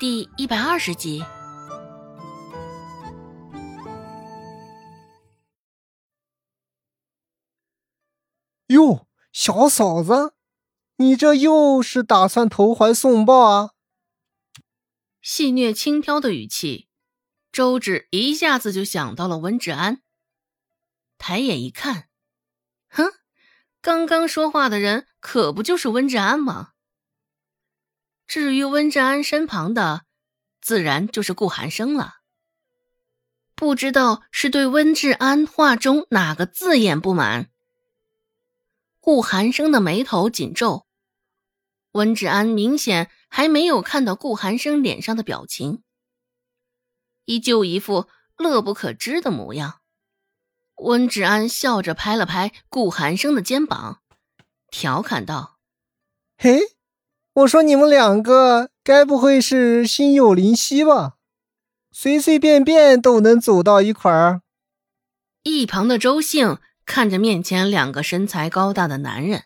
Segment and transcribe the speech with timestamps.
[0.00, 1.22] 第一百二十集。
[8.68, 10.32] 哟，小嫂子，
[10.96, 13.72] 你这又是打算投怀送抱啊？
[15.20, 16.88] 戏谑轻佻的语气，
[17.52, 20.00] 周芷一下子就想到了温志安。
[21.18, 22.08] 抬眼一看，
[22.88, 23.12] 哼，
[23.82, 26.70] 刚刚说话的人可不就是温志安吗？
[28.30, 30.04] 至于温志安身旁的，
[30.60, 32.18] 自然就是顾寒生了。
[33.56, 37.50] 不知道是对温志安话中哪个字眼不满，
[39.00, 40.86] 顾寒生的眉头紧皱。
[41.90, 45.82] 温志安明显还没有看到顾寒生脸上的表情，
[47.24, 49.80] 依旧一副乐不可支的模样。
[50.76, 54.00] 温志安笑着拍了拍顾寒生的肩膀，
[54.70, 55.58] 调侃道
[56.38, 56.60] ：“嘿。”
[57.32, 61.16] 我说你们两个该不会是心有灵犀吧？
[61.92, 64.42] 随随便便都能走到一块儿。
[65.44, 69.44] 一旁的周兴看着面前两个身材高大的男人，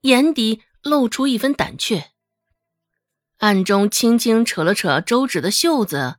[0.00, 2.10] 眼底露出一分胆怯，
[3.38, 6.16] 暗中轻轻扯了扯周芷的袖子，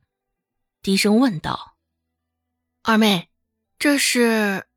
[0.81, 1.75] 低声问道
[2.83, 3.29] ：“二妹，
[3.77, 4.67] 这是？”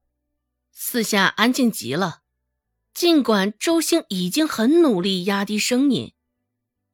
[0.73, 2.24] 四下安静极了。
[2.95, 6.13] 尽管周兴已经很努力压低声音，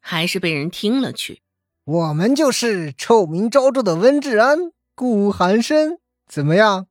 [0.00, 1.42] 还是被人听了去。
[1.84, 6.86] 我们就是臭名昭著的温志安、顾寒生，怎么样？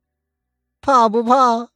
[0.80, 1.70] 怕不怕？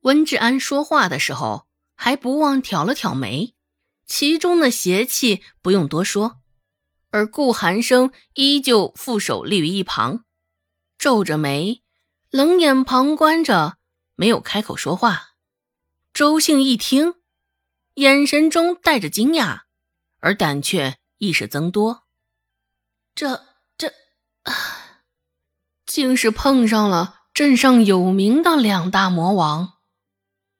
[0.00, 3.54] 温志安说话的时候还不忘挑了挑眉，
[4.04, 6.40] 其中的邪气不用多说。
[7.10, 10.24] 而顾寒生依旧负手立于一旁，
[10.98, 11.82] 皱着眉，
[12.30, 13.76] 冷眼旁观着，
[14.16, 15.29] 没有开口说话。
[16.12, 17.14] 周兴一听，
[17.94, 19.62] 眼神中带着惊讶，
[20.18, 22.04] 而胆怯亦是增多。
[23.14, 23.46] 这
[23.78, 23.92] 这，
[25.86, 29.74] 竟是碰上了镇上有名的两大魔王。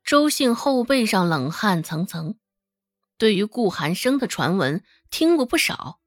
[0.04, 2.36] 周兴后背上冷汗层层，
[3.18, 6.00] 对于顾寒生的传闻听过不少，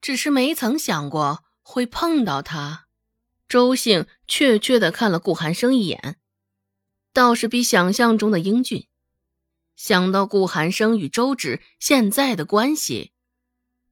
[0.00, 2.86] 只是没曾想过会碰到他。
[3.48, 6.18] 周兴怯怯的看了顾寒生一眼。
[7.16, 8.88] 倒是比想象中的英俊。
[9.74, 13.12] 想到顾寒生与周芷现在的关系，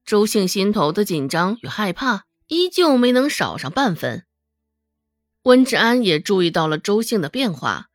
[0.05, 4.27] 周兴心头的紧张与害怕依旧没能少上半分。
[5.41, 7.89] 温志安也注意到了周兴的变化，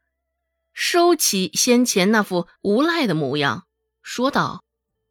[0.72, 3.68] 收起先前那副无赖的模样，
[4.02, 4.64] 说道：“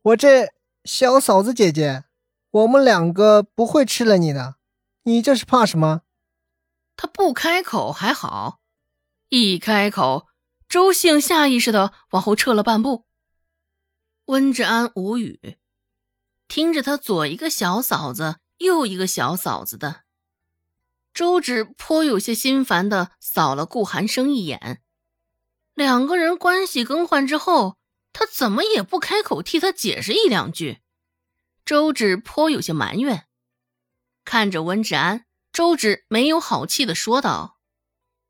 [0.03, 0.49] 我这
[0.83, 2.03] 小嫂子姐姐，
[2.51, 4.55] 我们两个不会吃了你的，
[5.03, 6.01] 你这是怕什么？”
[6.97, 8.59] 他不开口还好。
[9.29, 10.27] 一开口，
[10.67, 13.05] 周兴下意识的往后撤了半步。
[14.25, 15.57] 温志安无语，
[16.47, 20.01] 听着他左一个小嫂子，右一个小嫂子的，
[21.13, 24.81] 周芷颇有些心烦的扫了顾寒生一眼。
[25.75, 27.77] 两个人关系更换之后，
[28.11, 30.79] 他怎么也不开口替他解释一两句？
[31.63, 33.27] 周芷颇有些埋怨，
[34.25, 37.58] 看着温志安，周芷没有好气的说道。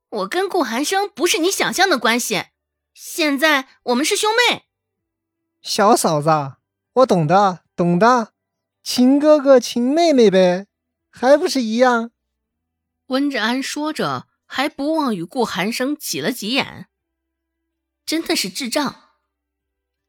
[0.09, 2.45] 我跟顾寒生不是你想象的关系，
[2.93, 4.65] 现在我们是兄妹。
[5.61, 6.57] 小嫂子，
[6.93, 8.33] 我懂的，懂的，
[8.81, 10.67] 亲哥哥亲妹妹呗，
[11.11, 12.11] 还不是一样？
[13.07, 16.87] 温志安说着，还不忘与顾寒生挤了挤眼。
[18.05, 19.11] 真的是智障！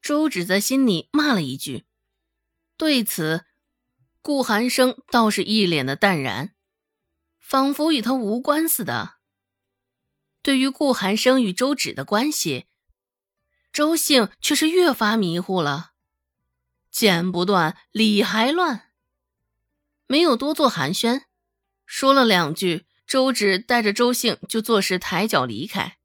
[0.00, 1.84] 周芷在心里骂了一句。
[2.78, 3.44] 对此，
[4.22, 6.55] 顾寒生倒是一脸的淡然，
[7.38, 9.19] 仿佛与他无关似的。
[10.42, 12.66] 对于顾寒生与周芷的关系，
[13.72, 15.92] 周兴却是越发迷糊了，
[16.90, 18.90] 剪不断，理还乱，
[20.06, 21.22] 没有多做寒暄，
[21.84, 25.98] 说了两句，周芷带着周兴就作势抬脚离开。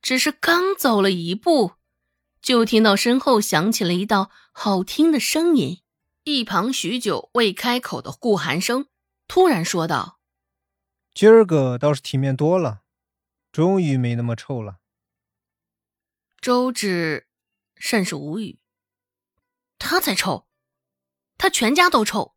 [0.00, 1.74] 只是刚走了一步，
[2.40, 5.80] 就听到身后响起了一道好听的声音。
[6.24, 8.86] 一旁许久未开口的顾寒生
[9.28, 10.18] 突然说道
[11.14, 12.81] ：“今儿个倒是体面多了。”
[13.52, 14.80] 终于没那么臭了。
[16.40, 17.28] 周芷
[17.76, 18.58] 甚是无语，
[19.78, 20.48] 他才臭，
[21.36, 22.34] 他全家都臭。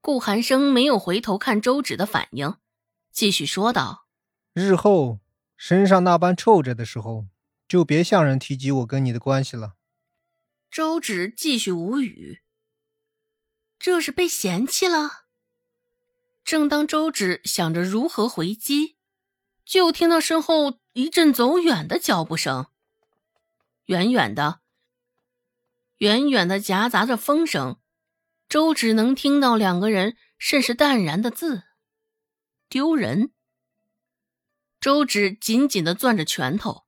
[0.00, 2.56] 顾寒生没有回头看周芷的反应，
[3.10, 4.06] 继续说道
[4.54, 5.18] ：“日后
[5.56, 7.26] 身上那般臭着的时候，
[7.66, 9.74] 就别向人提及我跟你的关系了。”
[10.70, 12.42] 周芷继续无语，
[13.78, 15.24] 这是被嫌弃了。
[16.44, 18.97] 正当周芷想着如何回击。
[19.68, 22.68] 就听到身后一阵走远的脚步声，
[23.84, 24.60] 远远的，
[25.98, 27.78] 远远的夹杂着风声，
[28.48, 31.64] 周芷能听到两个人甚是淡然的字
[32.70, 33.30] ：“丢人。”
[34.80, 36.86] 周芷紧紧的攥着拳头，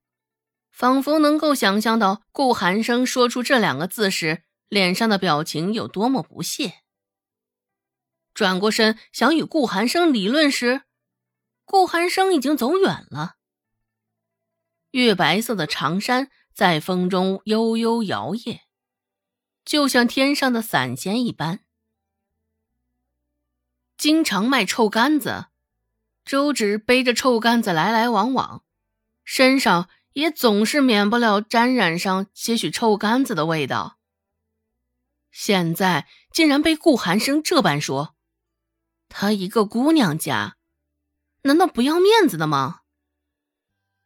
[0.70, 6.76] 仿佛能够想象到顾寒生说出这两个字时脸上的表情有多么不屑。
[8.32, 10.84] 转过身想与顾寒生理论时，
[11.70, 13.36] 顾寒生已经走远了。
[14.90, 18.62] 月白色的长衫在风中悠悠摇曳，
[19.64, 21.60] 就像天上的散仙一般。
[23.96, 25.46] 经常卖臭干子。
[26.24, 28.64] 周芷背着臭干子来来往往，
[29.22, 34.00] 身上也总是免不了沾染上些许臭干子的味道。
[35.30, 38.16] 现在竟然被顾寒生这般说，
[39.08, 40.56] 他一个姑娘家，
[41.42, 42.80] 难道不要面子的吗？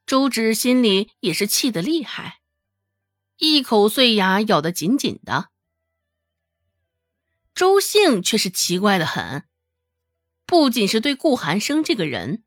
[0.06, 2.40] 周芷心里也是气得厉害，
[3.38, 5.50] 一口碎牙咬得紧紧的。
[7.54, 9.48] 周兴却是奇怪的很。
[10.44, 12.44] 不仅是对顾寒生这个人，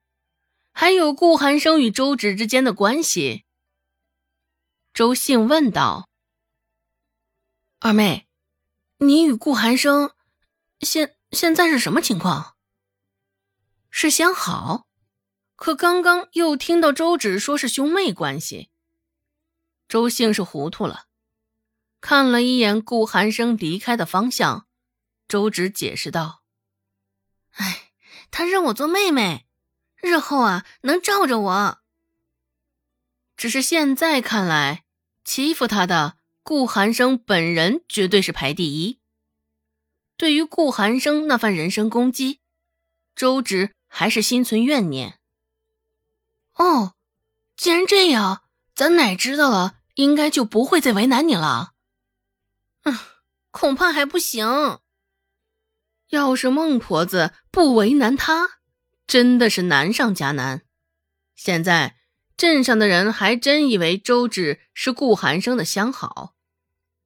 [0.72, 3.46] 还有顾寒生与周芷之间的关系。
[4.94, 6.10] 周兴问道
[7.80, 8.28] ：“二妹，
[8.98, 10.12] 你与顾寒生
[10.82, 12.57] 现现在是什么情况？
[13.90, 14.88] 是相好？
[15.56, 18.70] 可刚刚又听到周芷说是兄妹关系。”
[19.90, 21.06] 周兴是糊涂了，
[22.02, 24.68] 看了一眼顾寒生离开的方向，
[25.28, 26.42] 周芷解释道
[27.58, 27.84] ：“哎。”
[28.30, 29.48] 他认我做妹妹，
[29.96, 31.80] 日后啊能罩着我。
[33.38, 34.84] 只是现在看来，
[35.24, 39.00] 欺负他的顾寒生本人绝对是排第一。
[40.18, 42.42] 对于顾寒生那番人身攻击，
[43.16, 45.20] 周芷还是心存怨念。
[46.56, 46.94] 哦，
[47.56, 48.44] 既然这样，
[48.76, 51.74] 咱奶知道了，应该就不会再为难你了。
[52.84, 52.98] 嗯，
[53.52, 54.80] 恐怕还不行。
[56.10, 58.60] 要是孟婆子不为难他，
[59.06, 60.64] 真的是难上加难。
[61.36, 61.98] 现在
[62.36, 66.36] 镇上的人还真以为周芷是顾寒生的相好，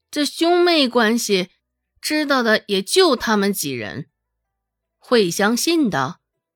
[0.10, 1.50] 这兄妹关系
[2.00, 4.10] 知道的也就他们几人，
[4.98, 6.21] 会相信的